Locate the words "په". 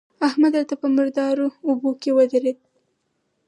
0.81-0.87